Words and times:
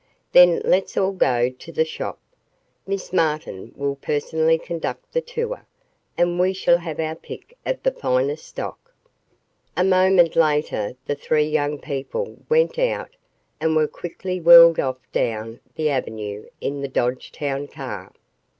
"Then 0.31 0.63
let's 0.65 0.97
all 0.97 1.11
go 1.11 1.51
to 1.51 1.71
the 1.71 1.85
shop. 1.85 2.17
Miss 2.87 3.13
Martin 3.13 3.71
will 3.75 3.97
personally 3.97 4.57
conduct 4.57 5.13
the 5.13 5.21
tour, 5.21 5.67
and 6.17 6.39
we 6.39 6.53
shall 6.53 6.79
have 6.79 6.99
our 6.99 7.13
pick 7.13 7.55
of 7.67 7.83
the 7.83 7.91
finest 7.91 8.47
stock." 8.47 8.95
A 9.77 9.83
moment 9.83 10.35
later 10.35 10.95
the 11.05 11.13
three 11.13 11.45
young 11.47 11.77
people 11.77 12.37
went 12.49 12.79
out 12.79 13.11
and 13.59 13.75
were 13.75 13.87
quickly 13.87 14.41
whirled 14.41 14.79
off 14.79 14.97
down 15.11 15.59
the 15.75 15.91
Avenue 15.91 16.47
in 16.59 16.81
the 16.81 16.87
Dodge 16.87 17.31
town 17.31 17.67
car. 17.67 18.11